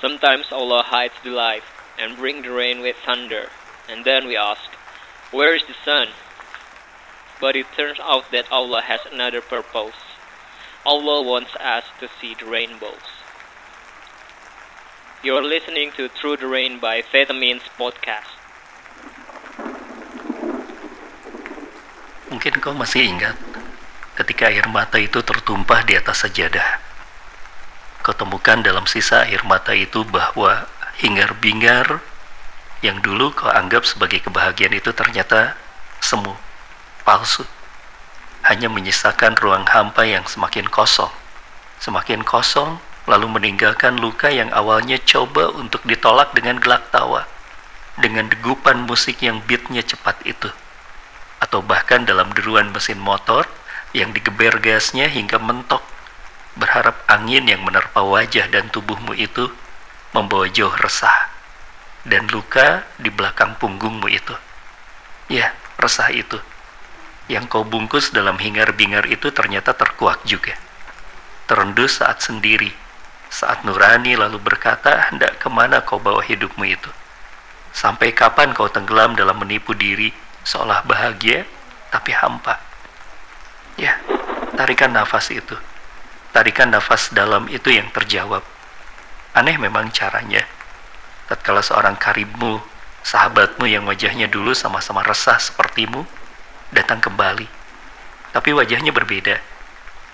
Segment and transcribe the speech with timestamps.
[0.00, 1.66] Sometimes Allah hides the light
[1.98, 3.50] and bring the rain with thunder,
[3.90, 4.70] and then we ask,
[5.34, 6.14] where is the sun?
[7.40, 9.98] But it turns out that Allah has another purpose.
[10.86, 13.18] Allah wants us to see the rainbows.
[15.22, 18.38] You're listening to Through the Rain by Vitamins Podcast.
[22.30, 23.34] Mungkin kau masih ingat
[24.14, 26.87] ketika air mata itu tertumpah di atas sajadah.
[28.08, 30.64] Kau temukan dalam sisa air mata itu bahwa
[30.96, 32.00] hingar-bingar
[32.80, 35.60] yang dulu kau anggap sebagai kebahagiaan itu ternyata
[36.00, 36.32] semu,
[37.04, 37.44] palsu.
[38.48, 41.12] Hanya menyisakan ruang hampa yang semakin kosong.
[41.84, 47.28] Semakin kosong, lalu meninggalkan luka yang awalnya coba untuk ditolak dengan gelak tawa,
[48.00, 50.48] dengan degupan musik yang beatnya cepat itu,
[51.44, 53.44] atau bahkan dalam deruan mesin motor
[53.92, 55.84] yang digeber gasnya hingga mentok,
[56.58, 59.48] berharap angin yang menerpa wajah dan tubuhmu itu
[60.12, 61.30] membawa jauh resah,
[62.02, 64.34] dan luka di belakang punggungmu itu.
[65.30, 66.36] Ya, resah itu.
[67.28, 70.56] Yang kau bungkus dalam hingar-bingar itu ternyata terkuak juga.
[71.44, 72.72] Terendus saat sendiri,
[73.28, 76.90] saat Nurani lalu berkata, hendak ke mana kau bawa hidupmu itu?
[77.76, 80.10] Sampai kapan kau tenggelam dalam menipu diri,
[80.42, 81.44] seolah bahagia,
[81.92, 82.56] tapi hampa?
[83.76, 84.00] Ya,
[84.56, 85.54] tarikan nafas itu.
[86.32, 88.44] Tarikan nafas dalam itu yang terjawab.
[89.32, 90.44] Aneh memang caranya.
[91.28, 92.60] Tatkala seorang karibmu,
[93.04, 96.04] sahabatmu yang wajahnya dulu sama-sama resah sepertimu,
[96.72, 97.48] datang kembali.
[98.32, 99.40] Tapi wajahnya berbeda.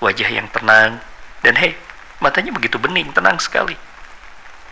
[0.03, 0.99] Wajah yang tenang,
[1.43, 1.79] dan hei,
[2.23, 3.75] Matanya begitu bening, tenang sekali.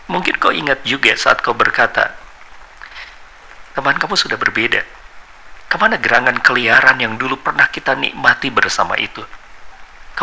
[0.07, 2.15] Mungkin kau ingat juga saat kau berkata,
[3.77, 4.81] teman kamu sudah berbeda.
[5.67, 9.21] Ke mana gerangan keliaran yang dulu pernah kita nikmati bersama itu?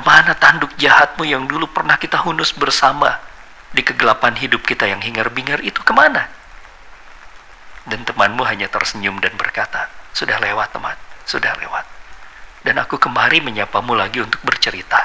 [0.00, 3.20] Ke mana tanduk jahatmu yang dulu pernah kita hunus bersama
[3.68, 6.24] di kegelapan hidup kita yang hingar-bingar itu ke mana?
[7.84, 10.96] Dan temanmu hanya tersenyum dan berkata, sudah lewat teman,
[11.28, 11.84] sudah lewat.
[12.64, 15.04] Dan aku kemari menyapamu lagi untuk bercerita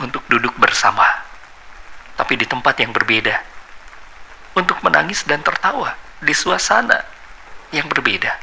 [0.00, 1.04] untuk duduk bersama,
[2.16, 3.44] tapi di tempat yang berbeda,
[4.56, 6.96] untuk menangis dan tertawa di suasana
[7.76, 8.40] yang berbeda.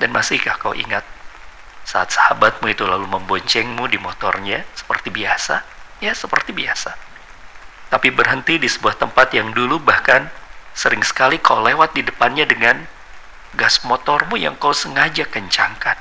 [0.00, 1.04] Dan masihkah kau ingat
[1.86, 5.62] saat sahabatmu itu lalu memboncengmu di motornya seperti biasa?
[6.02, 6.98] Ya, seperti biasa.
[7.86, 10.26] Tapi berhenti di sebuah tempat yang dulu bahkan
[10.74, 12.82] sering sekali kau lewat di depannya dengan
[13.54, 15.94] gas motormu yang kau sengaja kencangkan.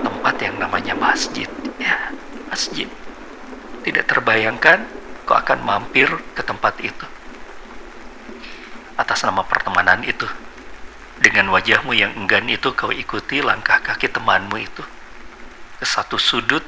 [0.00, 1.46] Tempat yang namanya masjid.
[1.76, 2.08] Ya,
[2.48, 2.88] masjid.
[3.84, 4.88] Tidak terbayangkan
[5.28, 7.04] kau akan mampir ke tempat itu.
[8.96, 10.24] Atas nama pertemanan itu.
[11.18, 14.82] Dengan wajahmu yang enggan itu kau ikuti langkah kaki temanmu itu.
[15.78, 16.62] Ke satu sudut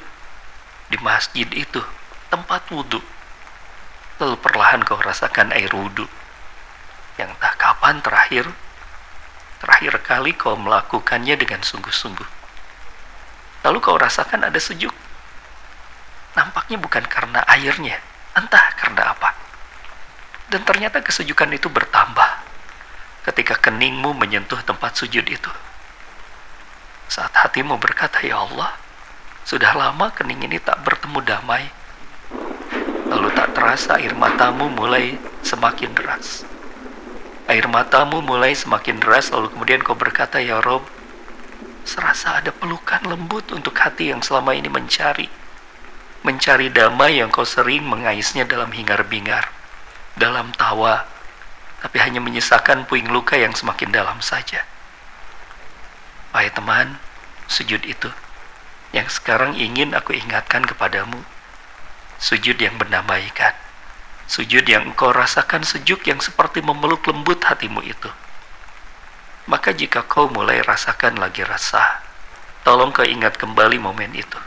[0.91, 1.79] di masjid itu,
[2.27, 2.99] tempat wudhu.
[4.19, 6.03] Lalu perlahan kau rasakan air wudhu.
[7.15, 8.45] Yang tak kapan terakhir,
[9.63, 12.27] terakhir kali kau melakukannya dengan sungguh-sungguh.
[13.63, 14.91] Lalu kau rasakan ada sejuk
[16.35, 17.99] nampaknya bukan karena airnya,
[18.35, 19.35] entah karena apa.
[20.51, 22.40] Dan ternyata kesejukan itu bertambah
[23.21, 25.51] ketika keningmu menyentuh tempat sujud itu.
[27.11, 28.79] Saat hatimu berkata, Ya Allah,
[29.43, 31.69] sudah lama kening ini tak bertemu damai.
[33.11, 36.47] Lalu tak terasa air matamu mulai semakin deras.
[37.51, 40.87] Air matamu mulai semakin deras, lalu kemudian kau berkata, Ya Rob,
[41.83, 45.27] serasa ada pelukan lembut untuk hati yang selama ini mencari
[46.21, 49.49] mencari damai yang kau sering mengaisnya dalam hingar-bingar,
[50.13, 51.09] dalam tawa,
[51.81, 54.63] tapi hanya menyisakan puing luka yang semakin dalam saja.
[56.31, 57.01] Wahai teman,
[57.49, 58.07] sujud itu
[58.95, 61.25] yang sekarang ingin aku ingatkan kepadamu,
[62.21, 63.55] sujud yang bernamaikan,
[64.29, 68.11] sujud yang engkau rasakan sejuk yang seperti memeluk lembut hatimu itu.
[69.49, 72.03] Maka jika kau mulai rasakan lagi rasa,
[72.63, 74.37] tolong kau ingat kembali momen itu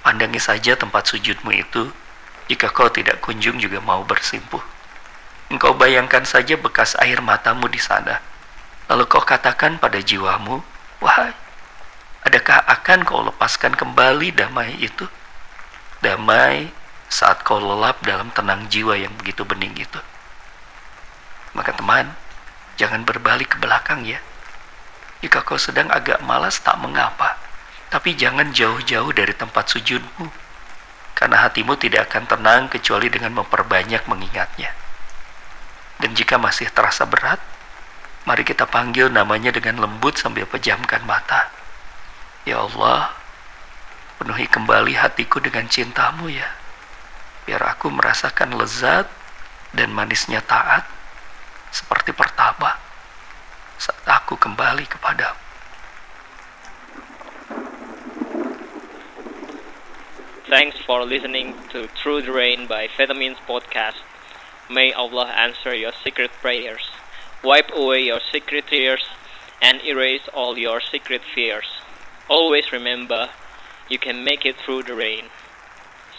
[0.00, 1.92] Pandangi saja tempat sujudmu itu,
[2.48, 4.64] jika kau tidak kunjung juga mau bersimpuh.
[5.50, 8.22] Engkau bayangkan saja bekas air matamu di sana.
[8.86, 10.62] Lalu kau katakan pada jiwamu,
[11.02, 11.34] Wahai,
[12.22, 15.10] adakah akan kau lepaskan kembali damai itu?
[16.00, 16.70] Damai
[17.10, 20.00] saat kau lelap dalam tenang jiwa yang begitu bening itu.
[21.52, 22.14] Maka teman,
[22.78, 24.22] jangan berbalik ke belakang ya.
[25.20, 27.50] Jika kau sedang agak malas tak mengapa
[27.90, 30.30] tapi jangan jauh-jauh dari tempat sujudmu,
[31.18, 34.70] karena hatimu tidak akan tenang kecuali dengan memperbanyak mengingatnya.
[36.00, 37.38] Dan jika masih terasa berat,
[38.24, 41.52] mari kita panggil namanya dengan lembut sambil pejamkan mata.
[42.48, 43.12] Ya Allah,
[44.16, 46.60] penuhi kembali hatiku dengan cintamu ya.
[47.48, 49.10] biar aku merasakan lezat
[49.74, 50.86] dan manisnya taat
[51.74, 52.78] seperti pertama
[53.74, 55.40] saat aku kembali kepadamu.
[60.46, 64.09] Thanks for listening to Through the Rain by Vitamins Podcast.
[64.70, 66.90] May Allah answer your secret prayers,
[67.42, 69.02] wipe away your secret tears,
[69.60, 71.66] and erase all your secret fears.
[72.28, 73.30] Always remember,
[73.88, 75.26] you can make it through the rain.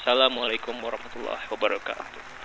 [0.04, 2.41] Assalamualaikum warahmatullahi wabarakatuh.